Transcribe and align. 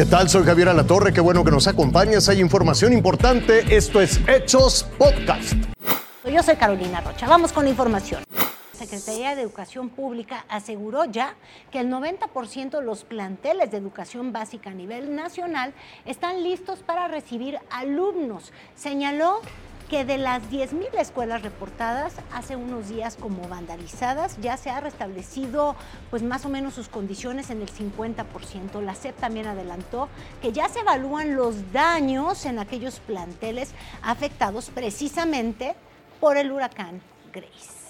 ¿Qué 0.00 0.06
tal? 0.06 0.30
Soy 0.30 0.44
Javier 0.44 0.70
Alatorre, 0.70 1.12
qué 1.12 1.20
bueno 1.20 1.44
que 1.44 1.50
nos 1.50 1.68
acompañas. 1.68 2.30
Hay 2.30 2.40
información 2.40 2.94
importante. 2.94 3.76
Esto 3.76 4.00
es 4.00 4.18
Hechos 4.26 4.86
Podcast. 4.96 5.52
Yo 6.24 6.42
soy 6.42 6.56
Carolina 6.56 7.02
Rocha. 7.02 7.28
Vamos 7.28 7.52
con 7.52 7.64
la 7.64 7.70
información. 7.70 8.24
Secretaría 8.72 9.36
de 9.36 9.42
Educación 9.42 9.90
Pública 9.90 10.46
aseguró 10.48 11.04
ya 11.04 11.34
que 11.70 11.80
el 11.80 11.90
90% 11.90 12.78
de 12.78 12.82
los 12.82 13.04
planteles 13.04 13.70
de 13.70 13.76
educación 13.76 14.32
básica 14.32 14.70
a 14.70 14.72
nivel 14.72 15.14
nacional 15.14 15.74
están 16.06 16.42
listos 16.44 16.78
para 16.78 17.06
recibir 17.06 17.58
alumnos. 17.70 18.54
Señaló 18.76 19.42
que 19.90 20.04
de 20.04 20.18
las 20.18 20.44
10.000 20.44 20.86
escuelas 21.00 21.42
reportadas 21.42 22.14
hace 22.32 22.54
unos 22.54 22.88
días 22.88 23.16
como 23.20 23.48
vandalizadas, 23.48 24.38
ya 24.40 24.56
se 24.56 24.70
ha 24.70 24.80
restablecido 24.80 25.74
pues 26.10 26.22
más 26.22 26.46
o 26.46 26.48
menos 26.48 26.74
sus 26.74 26.88
condiciones 26.88 27.50
en 27.50 27.60
el 27.60 27.68
50%. 27.68 28.80
La 28.82 28.94
SEP 28.94 29.16
también 29.16 29.48
adelantó 29.48 30.08
que 30.40 30.52
ya 30.52 30.68
se 30.68 30.80
evalúan 30.80 31.34
los 31.34 31.72
daños 31.72 32.46
en 32.46 32.60
aquellos 32.60 33.00
planteles 33.00 33.72
afectados 34.00 34.70
precisamente 34.72 35.74
por 36.20 36.36
el 36.36 36.52
huracán 36.52 37.02
Grace. 37.32 37.80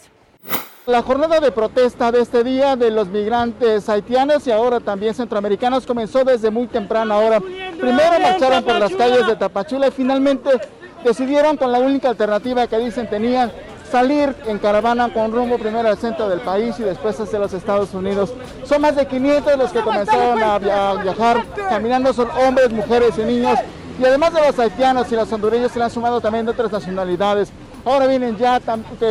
La 0.87 1.03
jornada 1.03 1.39
de 1.39 1.53
protesta 1.53 2.11
de 2.11 2.23
este 2.23 2.43
día 2.43 2.77
de 2.77 2.91
los 2.91 3.09
migrantes 3.09 3.91
haitianos 3.91 4.47
y 4.47 4.51
ahora 4.51 4.81
también 4.81 5.13
centroamericanos 5.13 5.85
comenzó 5.85 6.25
desde 6.25 6.51
muy 6.51 6.67
temprana 6.67 7.19
hora. 7.19 7.41
Primero 7.41 8.19
marcharon 8.23 8.65
por 8.65 8.77
las 8.77 8.95
calles 8.95 9.27
de 9.27 9.37
Tapachula 9.37 9.89
y 9.89 9.91
finalmente 9.91 10.51
decidieron 11.05 11.57
con 11.57 11.73
la 11.73 11.79
única 11.79 12.09
alternativa 12.09 12.67
que 12.67 12.79
dicen 12.79 13.09
tenían 13.09 13.51
salir 13.91 14.35
en 14.47 14.59
caravana 14.59 15.13
con 15.13 15.33
rumbo 15.33 15.59
primero 15.59 15.89
al 15.89 15.99
centro 15.99 16.29
del 16.29 16.41
país 16.41 16.77
y 16.79 16.83
después 16.83 17.19
hacia 17.19 17.39
los 17.39 17.53
Estados 17.53 17.93
Unidos. 17.93 18.33
Son 18.65 18.81
más 18.81 18.95
de 18.95 19.07
500 19.07 19.59
los 19.59 19.73
que 19.73 19.81
comenzaron 19.81 20.43
a, 20.43 20.59
viajar 21.03 21.45
caminando, 21.69 22.13
son 22.13 22.29
hombres, 22.31 22.71
mujeres 22.71 23.19
y 23.19 23.23
niños. 23.23 23.59
Y 23.99 24.05
además 24.05 24.33
de 24.33 24.41
los 24.47 24.59
haitianos 24.59 25.11
y 25.13 25.17
los 25.17 25.31
hondureños 25.33 25.73
se 25.73 25.79
le 25.79 25.87
han 25.87 25.91
sumado 25.91 26.21
también 26.21 26.47
de 26.47 26.53
otras 26.53 26.73
nacionalidades. 26.73 27.51
Ahora 27.85 28.07
vienen 28.07 28.37
ya 28.37 28.61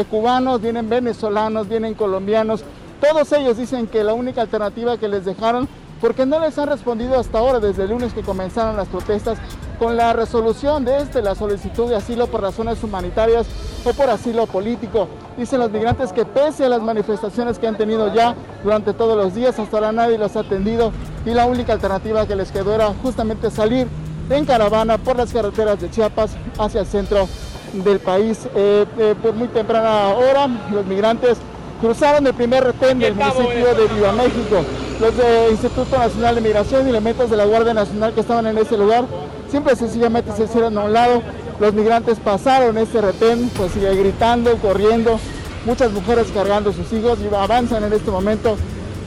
cubanos, 0.09 0.61
vienen 0.61 0.89
venezolanos, 0.89 1.67
vienen 1.67 1.94
colombianos. 1.94 2.64
Todos 3.02 3.31
ellos 3.33 3.58
dicen 3.58 3.88
que 3.88 4.03
la 4.03 4.14
única 4.14 4.42
alternativa 4.42 4.97
que 4.97 5.08
les 5.08 5.25
dejaron, 5.25 5.67
porque 6.02 6.25
no 6.25 6.39
les 6.39 6.58
han 6.58 6.69
respondido 6.69 7.19
hasta 7.19 7.39
ahora, 7.39 7.59
desde 7.59 7.83
el 7.83 7.89
lunes 7.89 8.14
que 8.14 8.21
comenzaron 8.21 8.77
las 8.77 8.88
protestas, 8.88 9.38
con 9.80 9.95
la 9.95 10.11
resolución 10.11 10.83
de 10.83 10.97
este, 10.97 11.22
la 11.22 11.33
solicitud 11.33 11.89
de 11.89 11.95
asilo 11.95 12.27
por 12.27 12.41
razones 12.41 12.83
humanitarias 12.83 13.47
o 13.86 13.94
por 13.94 14.09
asilo 14.09 14.45
político. 14.45 15.08
Dicen 15.38 15.59
los 15.59 15.71
migrantes 15.71 16.11
que 16.11 16.25
pese 16.25 16.66
a 16.66 16.69
las 16.69 16.81
manifestaciones 16.81 17.58
que 17.58 17.66
han 17.66 17.77
tenido 17.77 18.13
ya 18.13 18.36
durante 18.61 18.94
todos 18.94 19.16
los 19.16 19.33
días, 19.33 19.58
hasta 19.58 19.77
ahora 19.77 19.94
nadie 19.94 20.17
los 20.17 20.36
ha 20.36 20.41
atendido 20.41 20.91
y 21.25 21.30
la 21.30 21.45
única 21.45 21.71
alternativa 21.71 22.27
que 22.27 22.36
les 22.36 22.52
quedó 22.52 22.73
era 22.75 22.94
justamente 23.02 23.49
salir 23.49 23.88
en 24.30 24.45
caravana 24.45 24.97
por 24.97 25.16
las 25.16 25.31
carreteras 25.31 25.80
de 25.80 25.89
Chiapas 25.89 26.31
hacia 26.59 26.81
el 26.81 26.86
centro 26.86 27.27
del 27.73 27.99
país. 27.99 28.47
Eh, 28.55 28.86
eh, 28.97 29.16
por 29.21 29.33
muy 29.33 29.47
temprana 29.47 30.09
hora, 30.09 30.47
los 30.71 30.86
migrantes 30.86 31.38
cruzaron 31.80 32.27
el 32.27 32.33
primer 32.33 32.66
retén 32.66 32.99
del 32.99 33.16
municipio 33.16 33.73
de 33.75 33.88
Viva 33.88 34.11
México. 34.11 34.66
Los 34.99 35.16
del 35.16 35.52
Instituto 35.52 35.97
Nacional 35.97 36.36
de 36.36 36.41
Migración 36.41 36.86
y 36.86 36.89
elementos 36.89 37.30
de 37.30 37.38
la 37.38 37.45
Guardia 37.45 37.73
Nacional 37.73 38.14
que 38.14 38.19
estaban 38.19 38.45
en 38.47 38.58
ese 38.58 38.77
lugar 38.77 39.05
Siempre 39.50 39.75
sencillamente 39.75 40.31
se 40.36 40.44
hicieron 40.44 40.78
a 40.78 40.83
un 40.83 40.94
lado, 40.94 41.23
los 41.59 41.73
migrantes 41.73 42.19
pasaron 42.19 42.78
este 42.78 43.02
retén, 43.02 43.50
pues 43.58 43.72
sigue 43.72 43.95
gritando, 43.95 44.55
corriendo, 44.58 45.19
muchas 45.66 45.92
mujeres 45.92 46.28
cargando 46.33 46.72
sus 46.72 46.94
hijos 46.94 47.17
y 47.19 47.33
avanzan 47.33 47.83
en 47.83 47.94
este 47.94 48.11
momento 48.11 48.58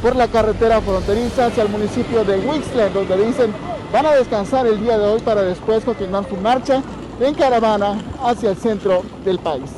por 0.02 0.16
la 0.16 0.26
carretera 0.26 0.80
fronteriza 0.80 1.46
hacia 1.46 1.62
el 1.62 1.68
municipio 1.68 2.24
de 2.24 2.38
Wixland, 2.38 2.92
donde 2.92 3.24
dicen 3.24 3.52
van 3.92 4.06
a 4.06 4.12
descansar 4.12 4.66
el 4.66 4.80
día 4.80 4.98
de 4.98 5.06
hoy 5.06 5.20
para 5.20 5.42
después 5.42 5.84
continuar 5.84 6.28
su 6.28 6.36
marcha 6.36 6.82
en 7.20 7.34
caravana 7.34 8.02
hacia 8.24 8.50
el 8.50 8.56
centro 8.56 9.02
del 9.24 9.38
país. 9.38 9.70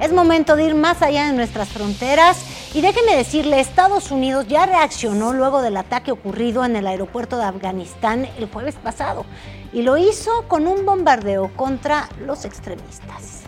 Es 0.00 0.12
momento 0.12 0.56
de 0.56 0.64
ir 0.64 0.74
más 0.74 1.02
allá 1.02 1.26
de 1.26 1.32
nuestras 1.34 1.68
fronteras 1.68 2.57
y 2.74 2.80
déjenme 2.80 3.16
decirle, 3.16 3.60
Estados 3.60 4.10
Unidos 4.10 4.46
ya 4.46 4.66
reaccionó 4.66 5.32
luego 5.32 5.62
del 5.62 5.76
ataque 5.76 6.12
ocurrido 6.12 6.64
en 6.64 6.76
el 6.76 6.86
aeropuerto 6.86 7.38
de 7.38 7.44
Afganistán 7.44 8.28
el 8.38 8.48
jueves 8.48 8.74
pasado 8.76 9.24
y 9.72 9.82
lo 9.82 9.96
hizo 9.96 10.44
con 10.48 10.66
un 10.66 10.84
bombardeo 10.84 11.50
contra 11.56 12.08
los 12.24 12.44
extremistas. 12.44 13.42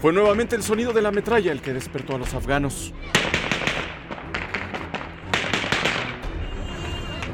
Fue 0.00 0.12
nuevamente 0.12 0.56
el 0.56 0.62
sonido 0.62 0.92
de 0.92 1.02
la 1.02 1.10
metralla 1.10 1.52
el 1.52 1.62
que 1.62 1.72
despertó 1.72 2.14
a 2.14 2.18
los 2.18 2.34
afganos. 2.34 2.92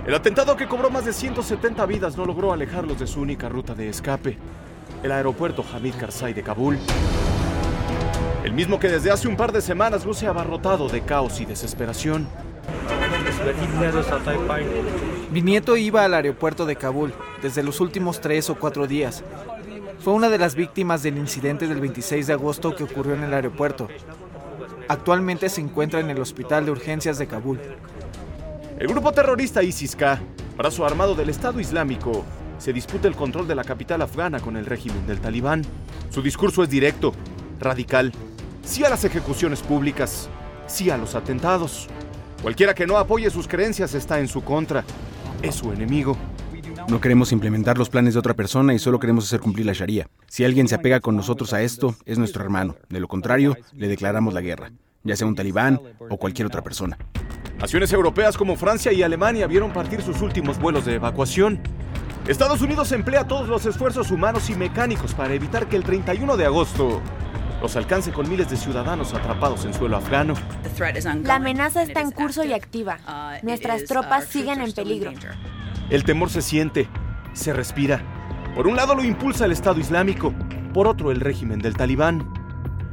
El 0.07 0.15
atentado 0.15 0.57
que 0.57 0.67
cobró 0.67 0.91
más 0.91 1.05
de 1.05 1.13
170 1.13 1.87
vidas 1.87 2.17
no 2.17 2.25
logró 2.25 2.53
alejarlos 2.53 2.99
de 2.99 3.07
su 3.07 3.21
única 3.21 3.49
ruta 3.49 3.75
de 3.75 3.89
escape, 3.89 4.39
el 5.03 5.13
aeropuerto 5.13 5.65
Hamid 5.73 5.95
Karzai 5.95 6.33
de 6.33 6.43
Kabul. 6.43 6.79
El 8.45 8.55
mismo 8.55 8.81
que 8.81 8.89
desde 8.89 9.11
hace 9.11 9.29
un 9.29 9.37
par 9.37 9.53
de 9.53 9.61
semanas 9.61 10.07
luce 10.07 10.27
abarrotado 10.27 10.89
de 10.89 11.03
caos 11.03 11.41
y 11.41 11.45
desesperación. 11.45 12.27
Mi 15.31 15.43
nieto 15.43 15.77
iba 15.77 16.05
al 16.05 16.15
aeropuerto 16.15 16.65
de 16.65 16.77
Kabul 16.77 17.13
desde 17.43 17.63
los 17.63 17.81
últimos 17.81 18.21
tres 18.21 18.49
o 18.49 18.55
cuatro 18.55 18.87
días. 18.87 19.23
Fue 19.99 20.15
una 20.15 20.31
de 20.31 20.39
las 20.39 20.55
víctimas 20.55 21.03
del 21.03 21.19
incidente 21.19 21.69
del 21.69 21.81
26 21.81 22.27
de 22.27 22.33
agosto 22.33 22.75
que 22.75 22.85
ocurrió 22.85 23.15
en 23.15 23.25
el 23.25 23.35
aeropuerto. 23.35 23.89
Actualmente 24.89 25.51
se 25.51 25.61
encuentra 25.61 26.01
en 26.01 26.09
el 26.09 26.19
hospital 26.19 26.65
de 26.65 26.71
urgencias 26.71 27.19
de 27.19 27.27
Kabul. 27.27 27.61
El 28.79 28.89
grupo 28.89 29.13
terrorista 29.13 29.63
ISIS-K, 29.63 30.19
brazo 30.57 30.87
armado 30.87 31.15
del 31.15 31.29
Estado 31.29 31.61
Islámico, 31.61 32.25
se 32.57 32.73
disputa 32.73 33.07
el 33.07 33.15
control 33.15 33.47
de 33.47 33.55
la 33.55 33.65
capital 33.65 34.01
afgana 34.01 34.41
con 34.41 34.57
el 34.57 34.65
régimen 34.65 35.07
del 35.07 35.21
talibán. 35.21 35.63
Su 36.09 36.23
discurso 36.23 36.63
es 36.63 36.71
directo, 36.71 37.13
radical 37.61 38.13
sí 38.65 38.85
a 38.85 38.89
las 38.89 39.05
ejecuciones 39.05 39.61
públicas, 39.61 40.29
sí 40.67 40.91
a 40.91 40.97
los 40.97 41.15
atentados. 41.15 41.89
Cualquiera 42.43 42.75
que 42.75 42.87
no 42.87 42.97
apoye 42.97 43.31
sus 43.31 43.49
creencias 43.49 43.95
está 43.95 44.21
en 44.21 44.29
su 44.29 44.43
contra, 44.43 44.85
es 45.43 45.57
su 45.57 45.73
enemigo. 45.73 46.17
No 46.89 47.01
queremos 47.01 47.33
implementar 47.33 47.79
los 47.79 47.91
planes 47.91 48.15
de 48.15 48.21
otra 48.21 48.35
persona 48.35 48.73
y 48.73 48.79
solo 48.79 48.99
queremos 48.99 49.27
hacer 49.27 49.41
cumplir 49.41 49.67
la 49.67 49.73
Sharia. 49.73 50.09
Si 50.29 50.45
alguien 50.45 50.67
se 50.67 50.77
apega 50.77 51.01
con 51.01 51.17
nosotros 51.17 51.53
a 51.53 51.63
esto, 51.63 51.95
es 52.07 52.19
nuestro 52.19 52.43
hermano. 52.43 52.77
De 52.89 53.01
lo 53.01 53.09
contrario, 53.09 53.57
le 53.75 53.89
declaramos 53.89 54.35
la 54.35 54.41
guerra, 54.41 54.73
ya 55.03 55.17
sea 55.17 55.27
un 55.27 55.35
talibán 55.35 55.81
o 56.09 56.17
cualquier 56.17 56.47
otra 56.47 56.63
persona. 56.63 56.97
Naciones 57.59 57.93
europeas 57.93 58.39
como 58.39 58.57
Francia 58.57 58.93
y 58.93 59.03
Alemania 59.03 59.47
vieron 59.47 59.73
partir 59.73 60.01
sus 60.01 60.23
últimos 60.23 60.59
vuelos 60.59 60.87
de 60.87 60.95
evacuación. 60.95 61.61
Estados 62.27 62.63
Unidos 62.63 62.93
emplea 62.93 63.27
todos 63.27 63.49
los 63.49 63.67
esfuerzos 63.67 64.11
humanos 64.11 64.49
y 64.49 64.55
mecánicos 64.55 65.15
para 65.15 65.35
evitar 65.35 65.69
que 65.69 65.77
el 65.77 65.83
31 65.83 66.37
de 66.37 66.47
agosto 66.47 67.03
los 67.61 67.77
alcance 67.77 68.13
con 68.13 68.29
miles 68.29 68.49
de 68.49 68.57
ciudadanos 68.57 69.15
atrapados 69.15 69.65
en 69.65 69.75
suelo 69.75 69.97
afgano. 69.97 70.35
La 71.25 71.35
amenaza 71.37 71.83
está 71.83 72.01
en 72.01 72.11
curso 72.11 72.45
y 72.45 72.53
activa. 72.53 72.99
Uh, 73.07 73.45
Nuestras 73.45 73.85
tropas 73.85 74.27
siguen 74.27 74.61
en 74.61 74.73
peligro. 74.73 75.13
El 75.91 76.05
temor 76.05 76.31
se 76.31 76.43
siente, 76.43 76.89
se 77.33 77.53
respira. 77.53 78.03
Por 78.55 78.67
un 78.67 78.77
lado 78.77 78.95
lo 78.95 79.05
impulsa 79.05 79.45
el 79.45 79.53
Estado 79.53 79.79
Islámico, 79.79 80.33
por 80.73 80.87
otro 80.87 81.11
el 81.11 81.21
régimen 81.21 81.59
del 81.61 81.77
Talibán. 81.77 82.33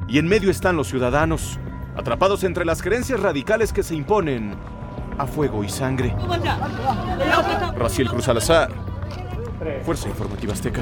Y 0.08 0.20
en 0.20 0.28
medio 0.28 0.52
están 0.52 0.76
los 0.76 0.88
ciudadanos, 0.88 1.60
atrapados 1.96 2.44
entre 2.44 2.66
las 2.66 2.82
creencias 2.82 3.20
radicales 3.20 3.74
que 3.74 3.84
se 3.84 3.96
imponen 3.96 4.56
a 5.18 5.26
fuego 5.26 5.64
y 5.64 5.70
sangre. 5.70 6.16
Raciel 7.78 8.10
Cruz 8.10 8.28
Alazar, 8.28 8.70
Fuerza 9.84 10.10
Informativa 10.10 10.54
Azteca. 10.54 10.82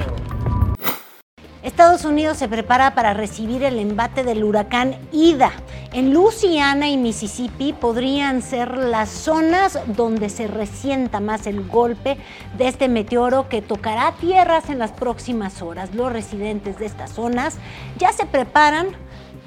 Estados 1.66 2.04
Unidos 2.04 2.36
se 2.36 2.46
prepara 2.46 2.94
para 2.94 3.12
recibir 3.12 3.64
el 3.64 3.80
embate 3.80 4.22
del 4.22 4.44
huracán 4.44 4.96
Ida. 5.10 5.50
En 5.92 6.14
Louisiana 6.14 6.88
y 6.88 6.96
Mississippi 6.96 7.72
podrían 7.72 8.40
ser 8.40 8.78
las 8.78 9.08
zonas 9.08 9.76
donde 9.88 10.28
se 10.28 10.46
resienta 10.46 11.18
más 11.18 11.48
el 11.48 11.66
golpe 11.66 12.18
de 12.56 12.68
este 12.68 12.88
meteoro 12.88 13.48
que 13.48 13.62
tocará 13.62 14.12
tierras 14.12 14.70
en 14.70 14.78
las 14.78 14.92
próximas 14.92 15.60
horas. 15.60 15.92
Los 15.92 16.12
residentes 16.12 16.78
de 16.78 16.86
estas 16.86 17.10
zonas 17.10 17.56
ya 17.98 18.12
se 18.12 18.26
preparan 18.26 18.86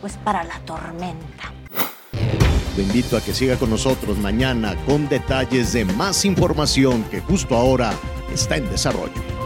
pues 0.01 0.17
para 0.17 0.43
la 0.43 0.59
tormenta. 0.65 1.53
Te 2.75 2.81
invito 2.81 3.15
a 3.15 3.21
que 3.21 3.33
siga 3.33 3.55
con 3.55 3.69
nosotros 3.69 4.17
mañana 4.17 4.75
con 4.85 5.07
detalles 5.07 5.71
de 5.71 5.85
más 5.85 6.25
información 6.25 7.01
que 7.03 7.21
justo 7.21 7.55
ahora 7.55 7.93
está 8.33 8.57
en 8.57 8.69
desarrollo. 8.69 9.38